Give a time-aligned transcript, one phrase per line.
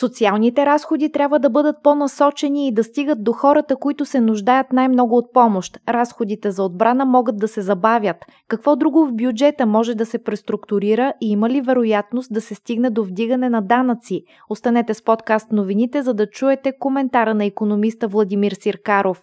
[0.00, 5.16] Социалните разходи трябва да бъдат по-насочени и да стигат до хората, които се нуждаят най-много
[5.16, 5.78] от помощ.
[5.88, 8.16] Разходите за отбрана могат да се забавят.
[8.48, 12.90] Какво друго в бюджета може да се преструктурира и има ли вероятност да се стигне
[12.90, 14.24] до вдигане на данъци?
[14.50, 19.22] Останете с подкаст новините, за да чуете коментара на економиста Владимир Сиркаров.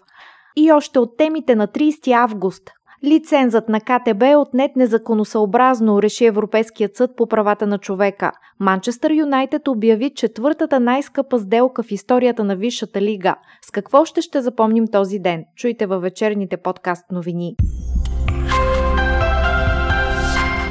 [0.55, 2.76] И още от темите на 30 август.
[3.03, 8.31] Лицензът на КТБ е отнет незаконосъобразно, реши Европейският съд по правата на човека.
[8.59, 13.35] Манчестър Юнайтед обяви четвъртата най-скъпа сделка в историята на Висшата лига.
[13.61, 15.45] С какво ще ще запомним този ден?
[15.55, 17.55] Чуйте във вечерните подкаст новини.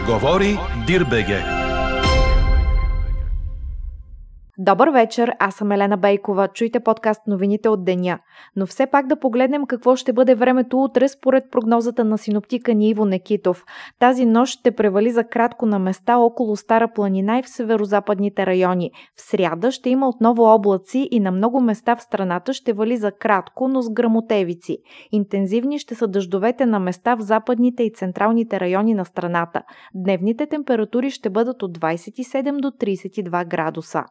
[0.06, 1.65] Говори Дирбеге.
[4.58, 6.48] Добър вечер, аз съм Елена Бейкова.
[6.48, 8.18] Чуйте подкаст новините от деня.
[8.56, 13.04] Но все пак да погледнем какво ще бъде времето утре според прогнозата на синоптика Ниво
[13.04, 13.64] Некитов.
[13.98, 18.90] Тази нощ ще превали за кратко на места около Стара планина и в северо-западните райони.
[19.16, 23.12] В сряда ще има отново облаци и на много места в страната ще вали за
[23.12, 24.78] кратко, но с грамотевици.
[25.12, 29.62] Интензивни ще са дъждовете на места в западните и централните райони на страната.
[29.94, 34.04] Дневните температури ще бъдат от 27 до 32 градуса.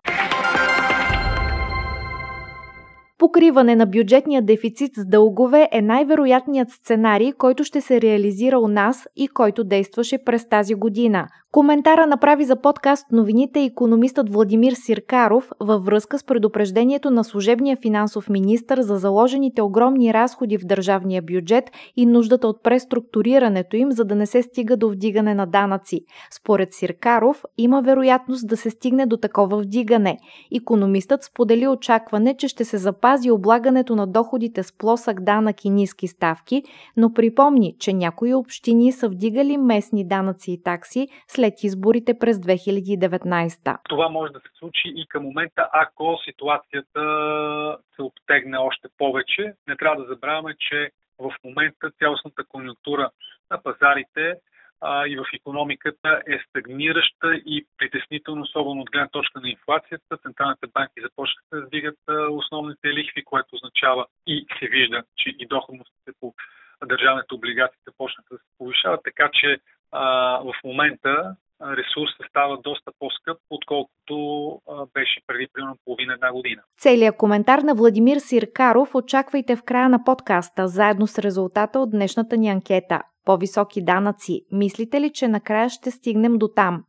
[3.17, 9.07] Покриване на бюджетния дефицит с дългове е най-вероятният сценарий, който ще се реализира у нас
[9.15, 11.27] и който действаше през тази година.
[11.55, 18.29] Коментара направи за подкаст новините економистът Владимир Сиркаров във връзка с предупреждението на служебния финансов
[18.29, 24.15] министр за заложените огромни разходи в държавния бюджет и нуждата от преструктурирането им, за да
[24.15, 26.01] не се стига до вдигане на данъци.
[26.31, 30.17] Според Сиркаров има вероятност да се стигне до такова вдигане.
[30.55, 36.07] Економистът сподели очакване, че ще се запази облагането на доходите с плосък данък и ниски
[36.07, 36.63] ставки,
[36.97, 42.37] но припомни, че някои общини са вдигали местни данъци и такси след след изборите през
[42.37, 43.77] 2019.
[43.89, 47.01] Това може да се случи и към момента, ако ситуацията
[47.95, 49.53] се обтегне още повече.
[49.67, 53.09] Не трябва да забравяме, че в момента цялостната конъюнктура
[53.51, 54.33] на пазарите
[54.81, 60.17] а, и в економиката е стагнираща и притеснително, особено от гледна точка на инфлацията.
[60.17, 61.99] Централните банки започнаха да сдигат
[62.31, 66.33] основните лихви, което означава и се вижда, че и доходностите по
[66.85, 69.59] държавните облигации започнаха да се повишават, така че
[69.91, 74.15] а, в момента ресурсът става доста по-скъп, отколкото
[74.93, 76.61] беше преди примерно половина една година.
[76.77, 82.37] Целият коментар на Владимир Сиркаров очаквайте в края на подкаста, заедно с резултата от днешната
[82.37, 83.01] ни анкета.
[83.25, 84.45] По-високи данъци.
[84.51, 86.83] Мислите ли, че накрая ще стигнем до там?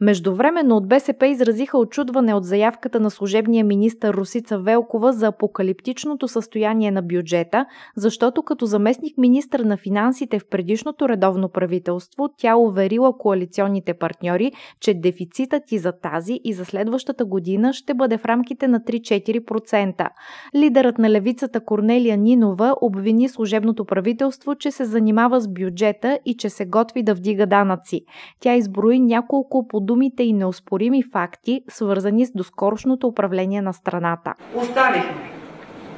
[0.00, 6.90] Междувременно от БСП изразиха очудване от заявката на служебния министр Русица Велкова за апокалиптичното състояние
[6.90, 13.94] на бюджета, защото като заместник министр на финансите в предишното редовно правителство, тя уверила коалиционните
[13.94, 18.80] партньори, че дефицитът и за тази и за следващата година ще бъде в рамките на
[18.80, 20.08] 3-4%.
[20.54, 26.50] Лидерът на левицата Корнелия Нинова обвини служебното правителство, че се занимава с бюджета и че
[26.50, 28.00] се готви да вдига данъци.
[28.40, 34.34] Тя изброи няколко думите и неоспорими факти, свързани с доскорошното управление на страната.
[34.54, 35.30] Оставихме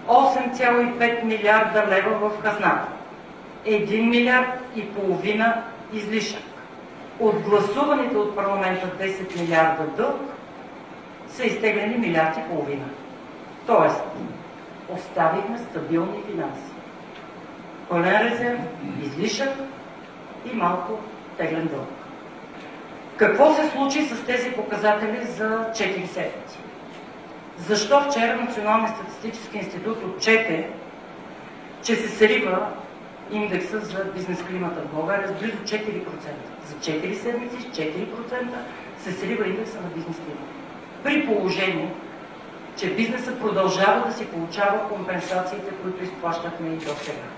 [0.09, 2.89] 8,5 милиарда лева в хазната,
[3.67, 5.63] 1 милиард и половина
[5.93, 6.43] излишък.
[7.21, 10.21] От гласуваните от парламента 10 милиарда дълг
[11.29, 12.85] са изтеглени милиард и половина.
[13.67, 14.03] Тоест,
[14.89, 16.73] оставихме стабилни финанси.
[17.89, 18.61] Пълен резерв,
[19.03, 19.51] излишък
[20.53, 20.99] и малко
[21.37, 22.02] теглен дълг.
[23.17, 26.59] Какво се случи с тези показатели за 4 седмици?
[27.59, 30.69] Защо вчера Националния статистически институт отчете,
[31.83, 32.67] че се срива
[33.33, 36.05] индекса за бизнес климата в България с близо 4%.
[36.67, 38.07] За 4 седмици с 4%
[38.99, 40.53] се срива индекса на бизнес климата.
[41.05, 41.93] При положение,
[42.77, 47.29] че бизнесът продължава да си получава компенсациите, които изплащахме и до сега.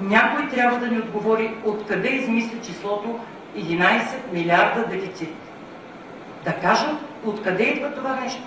[0.00, 3.20] Някой трябва да ни отговори откъде измисли числото
[3.56, 5.34] 11 милиарда дефицит.
[6.44, 8.42] Да кажат откъде идва това нещо.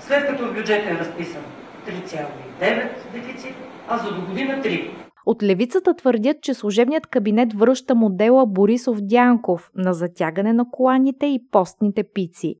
[0.00, 1.42] След като в бюджета е разписан
[1.86, 3.54] 3,9 дефицит,
[3.88, 4.90] а за до година 3.
[5.26, 12.02] От левицата твърдят, че служебният кабинет връща модела Борисов-Дянков на затягане на коланите и постните
[12.14, 12.54] пици.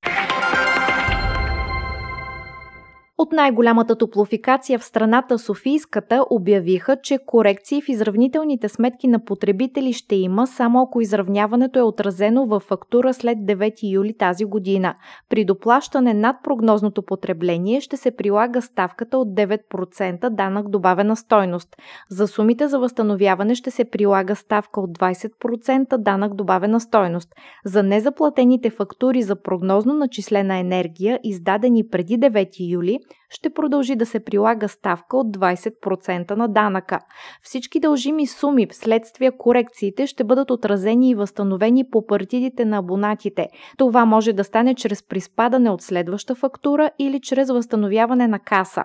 [3.20, 10.16] От най-голямата топлофикация в страната Софийската обявиха, че корекции в изравнителните сметки на потребители ще
[10.16, 14.94] има само ако изравняването е отразено във фактура след 9 юли тази година.
[15.28, 21.76] При доплащане над прогнозното потребление ще се прилага ставката от 9% данък добавена стойност.
[22.10, 27.28] За сумите за възстановяване ще се прилага ставка от 20% данък добавена стойност.
[27.64, 32.98] За незаплатените фактури за прогнозно начислена енергия, издадени преди 9 юли,
[33.30, 36.98] ще продължи да се прилага ставка от 20% на данъка.
[37.42, 43.48] Всички дължими суми вследствие корекциите ще бъдат отразени и възстановени по партидите на абонатите.
[43.78, 48.84] Това може да стане чрез приспадане от следваща фактура или чрез възстановяване на каса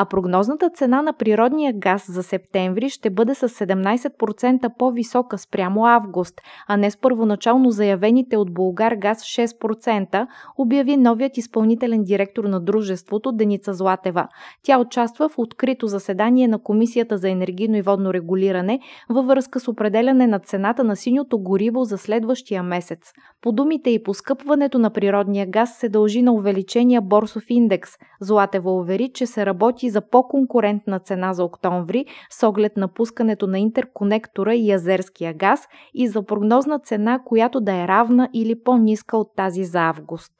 [0.00, 6.34] а прогнозната цена на природния газ за септември ще бъде с 17% по-висока спрямо август,
[6.68, 10.26] а не с първоначално заявените от Българ газ 6%,
[10.58, 14.28] обяви новият изпълнителен директор на дружеството Деница Златева.
[14.62, 19.68] Тя участва в открито заседание на Комисията за енергийно и водно регулиране във връзка с
[19.68, 23.12] определяне на цената на синьото гориво за следващия месец.
[23.42, 27.90] По думите и поскъпването на природния газ се дължи на увеличения борсов индекс.
[28.20, 33.58] Златева увери, че се работи за по-конкурентна цена за октомври с оглед на пускането на
[33.58, 35.60] интерконектора и азерския газ
[35.94, 40.32] и за прогнозна цена, която да е равна или по-ниска от тази за август.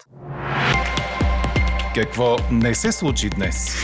[1.95, 3.77] Какво не се случи днес?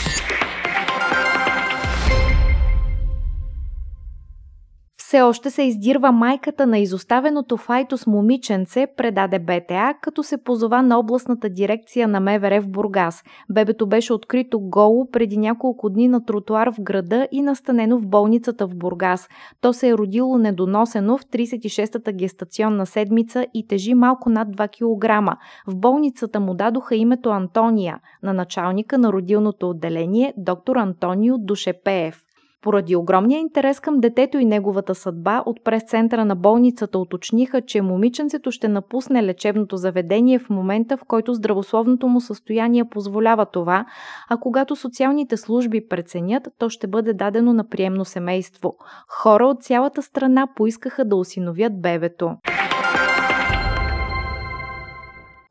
[5.15, 10.99] Все още се издирва майката на изоставеното файтос момиченце, предаде БТА, като се позова на
[10.99, 13.23] областната дирекция на МВР в Бургас.
[13.51, 18.67] Бебето беше открито голо преди няколко дни на тротуар в града и настанено в болницата
[18.67, 19.29] в Бургас.
[19.61, 25.37] То се е родило недоносено в 36-та гестационна седмица и тежи малко над 2 кг.
[25.67, 32.24] В болницата му дадоха името Антония, на началника на родилното отделение доктор Антонио Душепеев.
[32.65, 38.51] Поради огромния интерес към детето и неговата съдба, от прес-центъра на болницата уточниха, че момиченцето
[38.51, 43.87] ще напусне лечебното заведение в момента, в който здравословното му състояние позволява това,
[44.31, 48.75] а когато социалните служби преценят, то ще бъде дадено на приемно семейство.
[49.09, 52.31] Хора от цялата страна поискаха да осиновят бебето.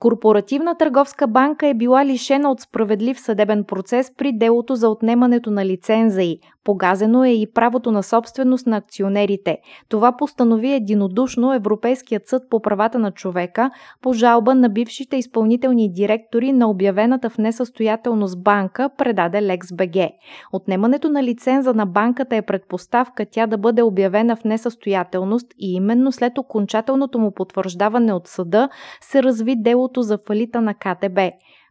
[0.03, 5.65] Корпоративна търговска банка е била лишена от справедлив съдебен процес при делото за отнемането на
[5.65, 6.39] лиценза й.
[6.63, 9.57] Погазено е и правото на собственост на акционерите.
[9.89, 13.71] Това постанови единодушно Европейският съд по правата на човека
[14.01, 20.09] по жалба на бившите изпълнителни директори на обявената в несъстоятелност банка, предаде LexBG.
[20.53, 26.11] Отнемането на лиценза на банката е предпоставка тя да бъде обявена в несъстоятелност и именно
[26.11, 28.69] след окончателното му потвърждаване от съда
[29.01, 31.19] се разви делото за фалита на КТБ.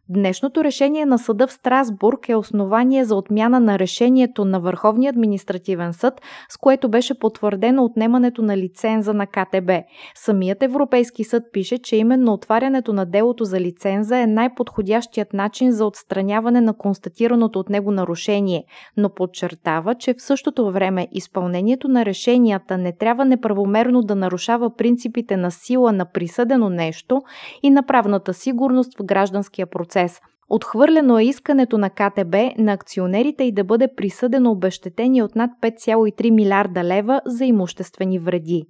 [0.09, 5.93] Днешното решение на съда в Страсбург е основание за отмяна на решението на Върховния административен
[5.93, 9.71] съд, с което беше потвърдено отнемането на лиценза на КТБ.
[10.15, 15.85] Самият Европейски съд пише, че именно отварянето на делото за лиценза е най-подходящият начин за
[15.85, 18.63] отстраняване на констатираното от него нарушение,
[18.97, 25.37] но подчертава, че в същото време изпълнението на решенията не трябва неправомерно да нарушава принципите
[25.37, 27.21] на сила на присъдено нещо
[27.63, 30.21] и на правната сигурност в гражданския процес процес.
[30.49, 36.29] Отхвърлено е искането на КТБ на акционерите и да бъде присъдено обещетение от над 5,3
[36.29, 38.65] милиарда лева за имуществени вреди.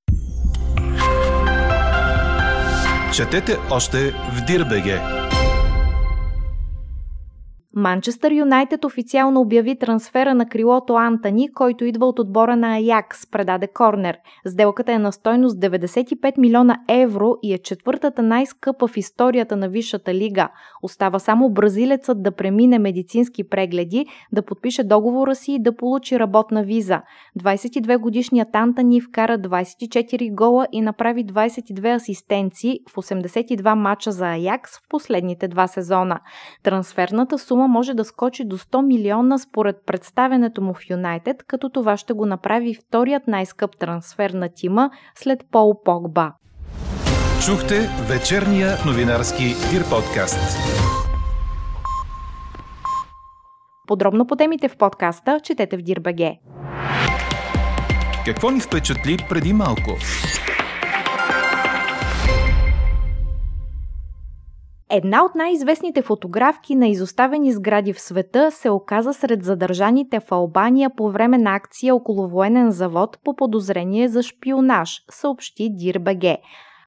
[3.16, 5.23] Четете още в Дирбеге!
[7.76, 13.68] Манчестър Юнайтед официално обяви трансфера на крилото Антони, който идва от отбора на Аякс, предаде
[13.68, 14.18] Корнер.
[14.48, 20.14] Сделката е на стойност 95 милиона евро и е четвъртата най-скъпа в историята на Висшата
[20.14, 20.50] лига.
[20.82, 26.64] Остава само бразилецът да премине медицински прегледи, да подпише договора си и да получи работна
[26.64, 27.02] виза.
[27.40, 34.78] 22 годишният Антони вкара 24 гола и направи 22 асистенции в 82 мача за Аякс
[34.78, 36.20] в последните два сезона.
[36.64, 41.70] Трансферната сума сума може да скочи до 100 милиона според представенето му в Юнайтед, като
[41.70, 46.34] това ще го направи вторият най-скъп трансфер на тима след Пол Погба.
[47.46, 50.58] Чухте вечерния новинарски Дир подкаст.
[53.88, 56.40] Подробно по темите в подкаста четете в Дирбеге.
[58.26, 59.92] Какво ни впечатли преди малко?
[64.96, 70.90] Една от най-известните фотографки на изоставени сгради в света се оказа сред задържаните в Албания
[70.98, 76.38] по време на акция около военен завод по подозрение за шпионаж, съобщи Дирбеге.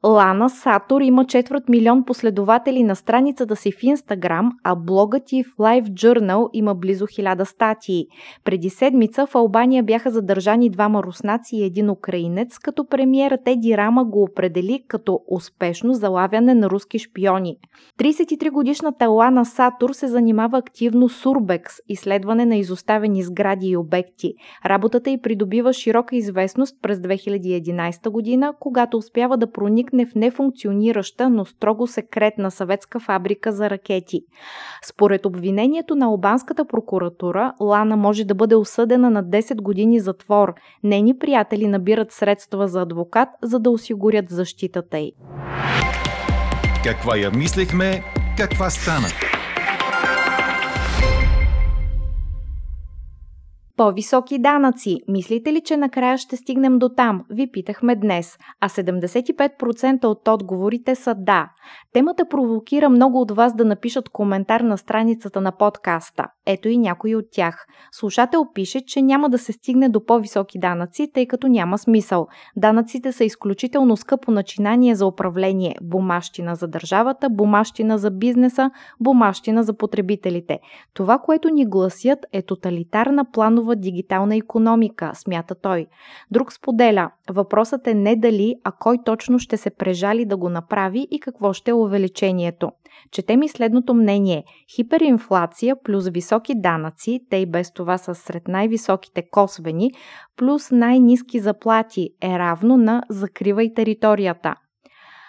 [0.07, 5.57] Лана Сатор има четвърт милион последователи на страницата си в Инстаграм, а блогът и в
[5.57, 8.07] Live Journal има близо хиляда статии.
[8.45, 14.05] Преди седмица в Албания бяха задържани двама руснаци и един украинец, като премиерът Еди Рама
[14.05, 17.57] го определи като успешно залавяне на руски шпиони.
[18.01, 24.35] 33-годишната Лана Сатор се занимава активно с Урбекс, изследване на изоставени сгради и обекти.
[24.67, 31.31] Работата й придобива широка известност през 2011 година, когато успява да проникне проникне в нефункционираща,
[31.31, 34.21] но строго секретна съветска фабрика за ракети.
[34.85, 40.55] Според обвинението на албанската прокуратура, Лана може да бъде осъдена на 10 години затвор.
[40.83, 45.13] Нейни приятели набират средства за адвокат, за да осигурят защитата й.
[46.85, 48.03] Каква я мислехме,
[48.37, 49.26] каква стана?
[53.77, 54.99] По-високи данъци.
[55.09, 57.25] Мислите ли, че накрая ще стигнем до там?
[57.31, 58.37] Ви питахме днес.
[58.61, 61.49] А 75% от отговорите са да.
[61.93, 66.27] Темата провокира много от вас да напишат коментар на страницата на подкаста.
[66.47, 67.67] Ето и някои от тях.
[67.93, 72.27] Слушател пише, че няма да се стигне до по-високи данъци, тъй като няма смисъл.
[72.57, 75.77] Данъците са изключително скъпо начинание за управление.
[75.83, 80.59] Бумащина за държавата, бумащина за бизнеса, бумащина за потребителите.
[80.95, 85.87] Това, което ни гласят е тоталитарна планова нова дигитална економика, смята той.
[86.31, 91.09] Друг споделя, въпросът е не дали, а кой точно ще се прежали да го направи
[91.11, 92.71] и какво ще е увеличението.
[93.11, 94.45] Чете ми следното мнение.
[94.77, 99.91] Хиперинфлация плюс високи данъци, те и без това са сред най-високите косвени,
[100.37, 104.55] плюс най-низки заплати е равно на закривай територията–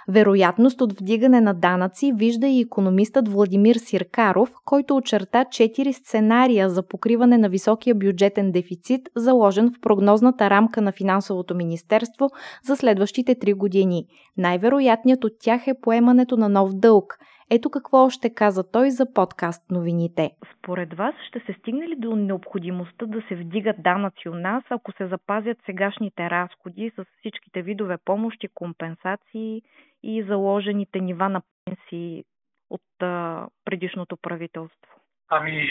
[0.10, 6.88] Вероятност от вдигане на данъци вижда и економистът Владимир Сиркаров, който очерта четири сценария за
[6.88, 12.30] покриване на високия бюджетен дефицит, заложен в прогнозната рамка на финансовото министерство
[12.64, 14.06] за следващите три години.
[14.38, 17.18] Най-вероятният от тях е поемането на нов дълг–
[17.51, 20.32] ето какво още каза той за подкаст новините.
[20.58, 24.92] Според вас ще се стигне ли до необходимостта да се вдигат данъци у нас, ако
[24.92, 29.62] се запазят сегашните разходи с всичките видове помощи, компенсации
[30.04, 32.24] и заложените нива на пенсии
[32.70, 35.01] от а, предишното правителство?
[35.30, 35.70] Ами,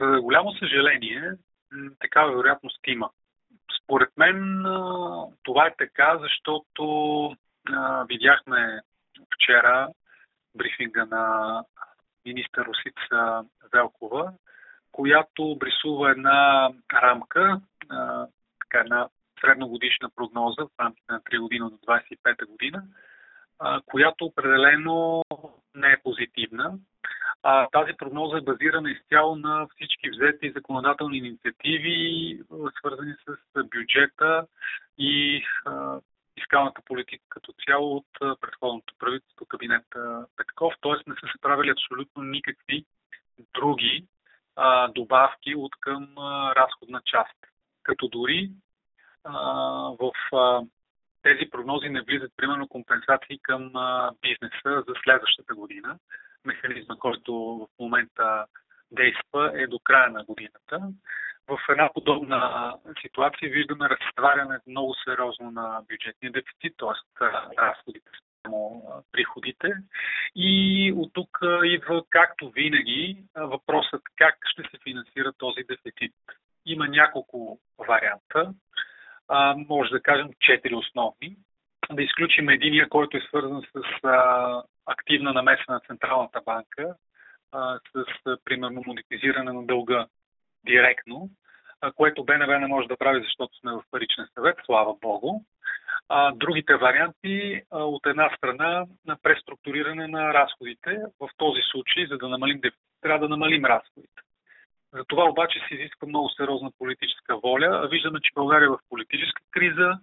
[0.00, 1.32] за голямо съжаление,
[2.00, 3.10] такава вероятност има.
[3.82, 4.64] Според мен
[5.42, 6.84] това е така, защото
[8.08, 8.80] видяхме
[9.34, 9.88] вчера
[10.58, 11.64] брифинга на
[12.24, 14.32] министър Русица Велкова,
[14.92, 17.60] която обрисува една рамка,
[18.60, 19.08] така една
[19.40, 22.82] средногодишна прогноза в рамките на 3 години до 25-та година,
[23.86, 25.24] която определено
[25.74, 26.78] не е позитивна.
[27.42, 32.40] А, тази прогноза е базирана изцяло на всички взети законодателни инициативи,
[32.78, 34.46] свързани с бюджета
[34.98, 35.42] и
[36.38, 41.10] фискалната политика като цяло от предходното правителство, кабинета Петков, т.е.
[41.10, 42.84] не са се правили абсолютно никакви
[43.54, 44.06] други
[44.56, 47.36] а, добавки от към а, разходна част.
[47.82, 48.50] Като дори
[49.24, 49.32] а,
[50.00, 50.62] в а,
[51.22, 55.98] тези прогнози не влизат, примерно, компенсации към а, бизнеса за следващата година.
[56.44, 58.46] Механизма, който в момента
[58.90, 60.92] действа е до края на годината
[61.48, 67.24] в една подобна ситуация виждаме разтваряне много сериозно на бюджетния дефицит, т.е.
[67.58, 69.74] разходите спрямо приходите.
[70.34, 76.14] И от тук идва, както винаги, въпросът как ще се финансира този дефицит.
[76.66, 78.54] Има няколко варианта.
[79.68, 81.36] Може да кажем четири основни.
[81.92, 83.82] Да изключим единия, който е свързан с
[84.86, 86.94] активна намеса на Централната банка,
[87.94, 90.06] с, примерно, монетизиране на дълга
[90.68, 91.30] директно,
[91.96, 95.40] което БНБ не може да прави, защото сме в паричен съвет, слава Богу.
[96.34, 100.98] Другите варианти от една страна на преструктуриране на разходите.
[101.20, 104.22] В този случай, за да намалим дефицит, трябва да намалим разходите.
[104.92, 107.88] За това обаче се изисква много сериозна политическа воля.
[107.90, 109.98] Виждаме, че България е в политическа криза.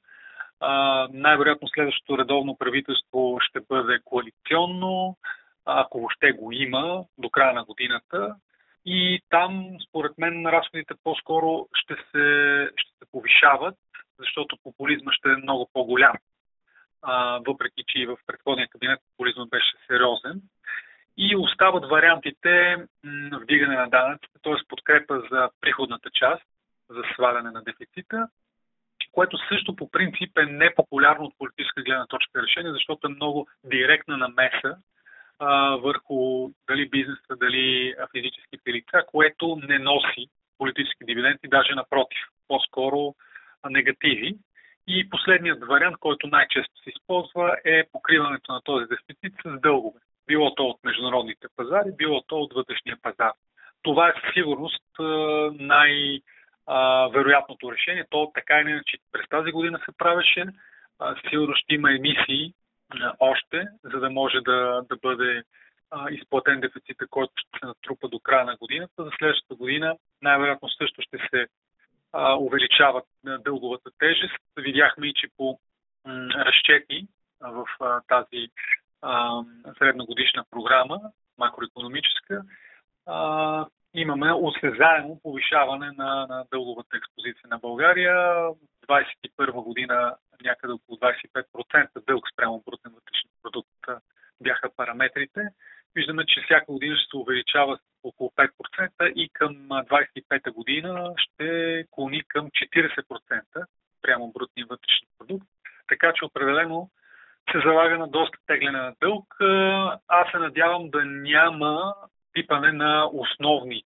[1.09, 5.17] най-вероятно следващото редовно правителство ще бъде коалиционно,
[5.65, 8.35] ако въобще го има до края на годината.
[8.85, 13.75] И там, според мен, разходите по-скоро ще се, ще се повишават,
[14.19, 16.15] защото популизма ще е много по-голям.
[17.01, 20.41] А, въпреки, че и в предходния кабинет популизма беше сериозен.
[21.17, 24.53] И остават вариантите на вдигане на данъците, т.е.
[24.67, 26.43] подкрепа за приходната част,
[26.89, 28.27] за сваляне на дефицита,
[29.11, 34.17] което също по принцип е непопулярно от политическа гледна точка решение, защото е много директна
[34.17, 34.77] намеса
[35.39, 40.27] а, върху дали бизнеса, дали физическите лица, което не носи
[40.57, 43.15] политически дивиденти, даже напротив, по-скоро
[43.69, 44.35] негативи.
[44.87, 49.99] И последният вариант, който най-често се използва е покриването на този дефицит с дългове.
[50.27, 53.31] Било то от международните пазари, било то от вътрешния пазар.
[53.83, 54.83] Това е със сигурност
[55.59, 58.05] най-вероятното решение.
[58.09, 60.45] То така или иначе през тази година се правеше.
[61.29, 62.53] Сигурно ще има емисии
[63.19, 65.43] още, за да може да, да бъде
[66.11, 69.03] изплатен дефицита, който ще се натрупа до края на годината.
[69.03, 71.47] За следващата година най-вероятно също ще се
[72.13, 74.35] а, увеличават дълговата тежест.
[74.57, 75.59] Видяхме и, че по
[76.05, 77.07] м, разчети
[77.41, 78.47] в а, тази
[79.01, 79.43] а,
[79.77, 80.99] средногодишна програма,
[81.37, 82.43] макроекономическа,
[83.05, 88.47] а, имаме осезаемо повишаване на, на дълговата експозиция на България.
[88.85, 93.69] 2021 година някъде около 25% дълг спрямо брутен вътрешен продукт
[94.41, 95.41] бяха параметрите.
[95.95, 102.23] Виждаме, че всяка година ще се увеличава около 5% и към 25-та година ще клони
[102.27, 103.65] към 40%
[104.01, 105.47] прямо брутния вътрешен продукт.
[105.87, 106.89] Така че определено
[107.51, 109.35] се залага на доста тегляне на дълг.
[110.07, 111.93] Аз се надявам да няма
[112.33, 113.83] пипане на основни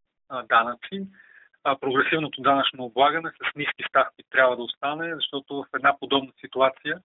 [0.48, 1.06] данъци.
[1.80, 7.00] Прогресивното данъчно облагане с ниски ставки трябва да остане, защото в една подобна ситуация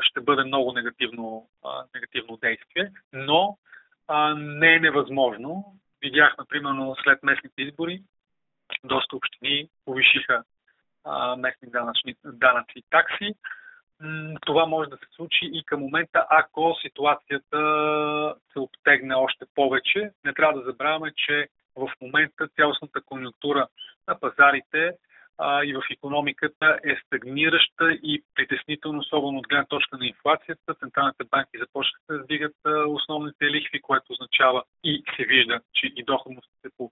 [0.00, 1.48] ще бъде много негативно,
[1.94, 2.92] негативно действие.
[3.12, 3.58] Но
[4.36, 5.74] не е невъзможно.
[6.02, 8.02] Видяхме, примерно, след местните избори,
[8.84, 10.44] доста общини повишиха
[11.38, 13.34] местни данъчни, данъци и такси.
[14.46, 17.58] Това може да се случи и към момента, ако ситуацията
[18.52, 20.10] се обтегне още повече.
[20.24, 23.66] Не трябва да забравяме, че в момента цялостната конъюнктура
[24.08, 24.92] на пазарите
[25.38, 30.74] а, и в економиката е стагнираща и притеснително, особено от гледна точка на инфлацията.
[30.74, 32.56] Централните банки започнаха да сдигат
[32.88, 36.90] основните лихви, което означава и се вижда, че и доходностите по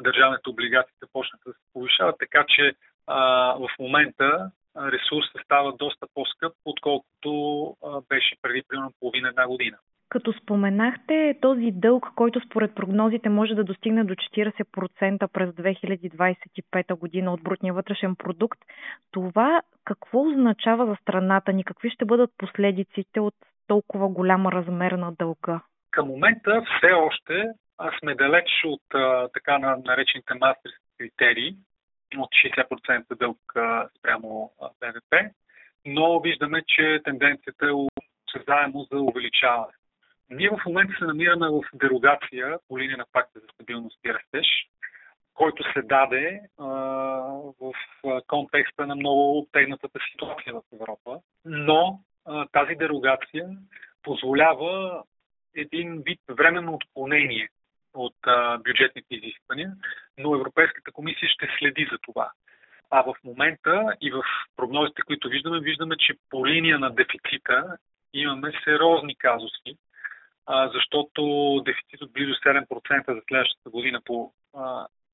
[0.00, 2.74] държавните облигации започнаха да се повишават, така че
[3.06, 3.18] а,
[3.54, 9.78] в момента ресурсът става доста по-скъп, отколкото а, беше преди примерно половина една година.
[10.12, 17.32] Като споменахте този дълг, който според прогнозите може да достигне до 40% през 2025 година
[17.32, 18.58] от брутния вътрешен продукт,
[19.10, 21.64] това какво означава за страната ни?
[21.64, 23.34] Какви ще бъдат последиците от
[23.66, 25.60] толкова голяма размер на дълга?
[25.90, 27.44] Към момента все още
[27.98, 28.82] сме далеч от
[29.32, 31.56] така наречените мастерски критерии,
[32.16, 33.38] от 60% дълг
[33.98, 35.14] спрямо БВП,
[35.86, 37.88] но виждаме, че тенденцията е
[38.28, 39.72] осезаемо за увеличаване.
[40.32, 44.46] Ние в момента се намираме в дерогация по линия на пакта за стабилност и растеж,
[45.34, 46.66] който се даде а,
[47.60, 47.72] в
[48.26, 51.20] контекста на много обтегнатата ситуация в Европа.
[51.44, 53.48] Но а, тази дерогация
[54.02, 55.02] позволява
[55.56, 57.48] един вид временно отклонение
[57.94, 59.72] от а, бюджетните изисквания,
[60.18, 62.30] но Европейската комисия ще следи за това.
[62.90, 64.22] А в момента и в
[64.56, 67.76] прогнозите, които виждаме, виждаме, че по линия на дефицита
[68.14, 69.76] имаме сериозни казуси,
[70.48, 71.22] защото
[71.64, 74.32] дефицит от близо 7% за следващата година по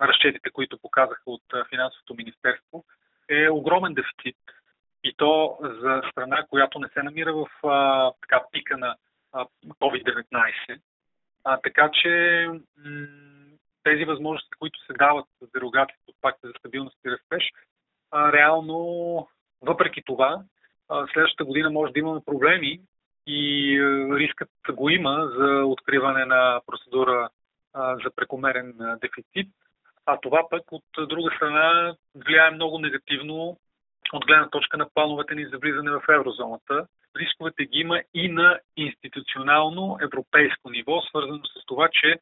[0.00, 2.84] разчетите, които показаха от Финансовото министерство,
[3.28, 4.36] е огромен дефицит.
[5.04, 7.46] И то за страна, която не се намира в
[8.20, 8.96] така, пика на
[9.32, 9.46] а,
[9.80, 10.80] COVID-19.
[11.44, 12.46] А, така че
[13.82, 17.50] тези възможности, които се дават с дерогацията от пакта за стабилност и растеж,
[18.14, 19.28] реално,
[19.62, 20.42] въпреки това,
[21.12, 22.80] следващата година може да имаме проблеми
[23.28, 27.28] и е, рискът го има за откриване на процедура
[27.74, 29.52] за прекомерен дефицит.
[30.06, 33.56] А това пък от друга страна влияе много негативно
[34.12, 36.86] от гледна точка на плановете ни за влизане в еврозоната.
[37.16, 42.18] Рисковете ги има и на институционално европейско ниво, свързано с това, че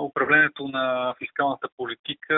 [0.00, 2.36] управлението на фискалната политика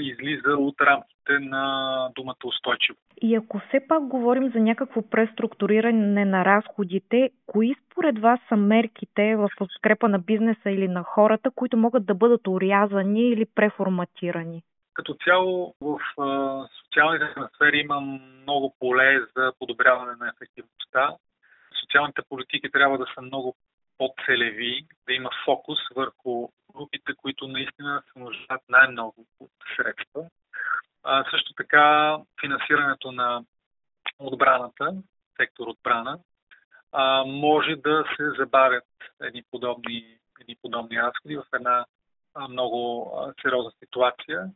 [0.00, 2.98] излиза от рамките на думата устойчиво.
[3.22, 9.36] И ако все пак говорим за някакво преструктуриране на разходите, кои според вас са мерките
[9.36, 14.62] в подкрепа на бизнеса или на хората, които могат да бъдат урязани или преформатирани?
[14.94, 15.98] Като цяло в
[16.84, 21.16] социалните трансфери има много поле за подобряване на ефективността.
[21.80, 23.54] Социалните политики трябва да са много
[24.00, 30.26] по-целеви, да има фокус върху групите, които наистина се нуждаят най-много от средства.
[31.02, 33.44] А, също така финансирането на
[34.18, 34.94] отбраната,
[35.36, 36.18] сектор отбрана,
[36.92, 38.88] а, може да се забавят
[39.22, 41.84] едни подобни, едни подобни разходи в една
[42.34, 44.50] а, много а, сериозна ситуация.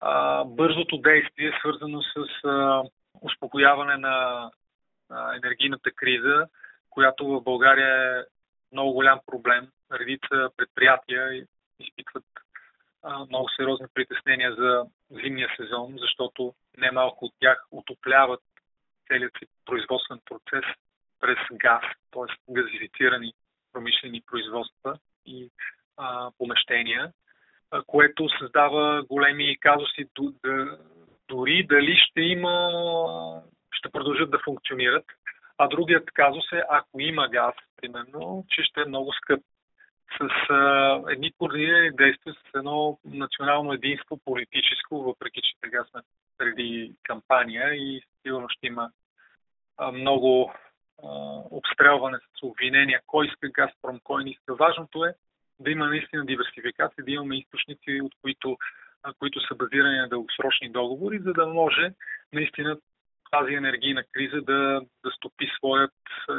[0.00, 2.82] А, бързото действие свързано с а,
[3.20, 4.50] успокояване на
[5.10, 6.46] а, енергийната криза,
[6.90, 8.24] която в България е
[8.72, 9.68] много голям проблем.
[9.92, 11.46] Редица предприятия
[11.80, 12.24] изпитват
[13.28, 18.40] много сериозни притеснения за зимния сезон, защото немалко от тях отопляват
[19.08, 20.64] целият си производствен процес
[21.20, 22.52] през газ, т.е.
[22.52, 23.32] газифицирани
[23.72, 25.50] промишлени производства и
[25.96, 27.12] а, помещения,
[27.70, 30.08] а, което създава големи казуси
[31.28, 35.04] дори дали ще има, ще продължат да функционират.
[35.62, 39.40] А другият казус е, ако има газ, примерно, че ще е много скъп.
[40.18, 46.00] С а, едни координирани действия, с едно национално единство политическо, въпреки че сега сме
[46.38, 48.90] преди кампания и сигурно ще има
[49.78, 50.52] а, много
[51.02, 51.08] а,
[51.50, 54.54] обстрелване с обвинения, кой иска Газпром, кой не иска.
[54.54, 55.14] Важното е
[55.60, 58.58] да има наистина диверсификация, да имаме източници, от които,
[59.18, 61.92] които са базирани на дългосрочни договори, за да може
[62.32, 62.78] наистина
[63.32, 65.94] тази енергийна криза да, да стопи своят,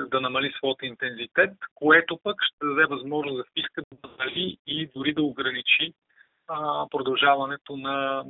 [0.08, 5.14] да намали своят интензитет, което пък ще даде възможност за фиска да намали и дори
[5.14, 5.94] да ограничи
[6.48, 8.26] а, продължаването на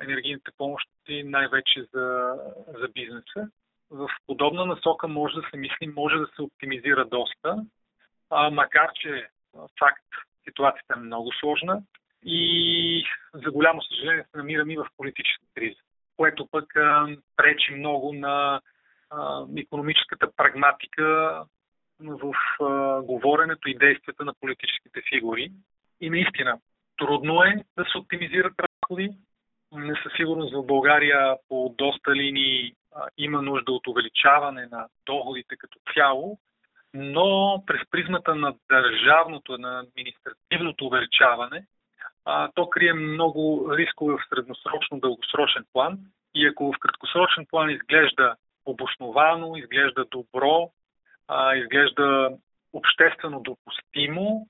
[0.00, 2.36] енергийните помощи, най-вече за,
[2.80, 3.48] за бизнеса.
[3.90, 7.64] В подобна насока може да се мисли, може да се оптимизира доста,
[8.30, 9.28] а, макар че
[9.78, 10.06] факт
[10.44, 11.82] ситуацията е много сложна
[12.24, 13.04] и
[13.34, 15.80] за голямо съжаление се намираме и в политическа криза
[16.16, 16.74] което пък
[17.36, 18.60] пречи много на
[19.56, 21.44] економическата прагматика
[22.00, 22.34] в
[23.02, 25.52] говоренето и действията на политическите фигури.
[26.00, 26.58] И наистина,
[26.96, 29.10] трудно е да се оптимизират разходи.
[29.72, 32.74] Не със сигурност в България по доста линии
[33.18, 36.38] има нужда от увеличаване на доходите като цяло,
[36.94, 41.66] но през призмата на държавното, на административното увеличаване,
[42.24, 45.98] а, то крие много рискове в средносрочно дългосрочен план.
[46.34, 50.70] И ако в краткосрочен план изглежда обосновано, изглежда добро,
[51.28, 52.30] а, изглежда
[52.72, 54.46] обществено допустимо,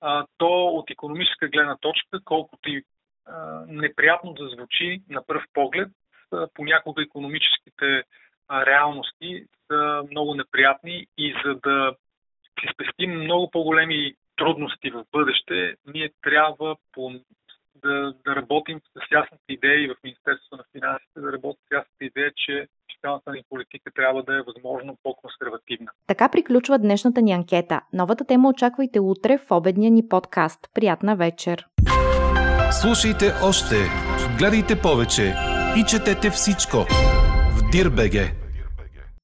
[0.00, 2.82] а, то от економическа гледна точка, колкото и
[3.26, 5.88] а, неприятно да звучи на пръв поглед,
[6.32, 8.02] а, понякога економическите
[8.48, 11.94] а, реалности са много неприятни и за да
[12.60, 17.12] си спестим много по-големи трудности в бъдеще, ние трябва по,
[17.74, 22.04] да, да работим с ясната идея и в Министерството на финансите, да работим с ясната
[22.04, 25.90] идея, че фискалната ни политика трябва да е възможно по-консервативна.
[26.06, 27.80] Така приключва днешната ни анкета.
[27.92, 30.60] Новата тема очаквайте утре в обедния ни подкаст.
[30.74, 31.66] Приятна вечер!
[32.82, 33.74] Слушайте още,
[34.38, 35.34] гледайте повече
[35.78, 36.76] и четете всичко
[37.56, 38.47] в Дирбеге.